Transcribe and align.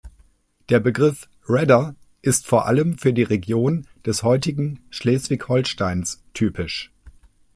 Der 0.69 0.79
Begriff 0.79 1.29
Redder 1.47 1.93
ist 2.23 2.47
vor 2.47 2.65
allem 2.65 2.97
für 2.97 3.13
die 3.13 3.21
Region 3.21 3.85
des 4.03 4.23
heutigen 4.23 4.79
Schleswig-Holsteins 4.89 6.23
typisch. 6.33 6.91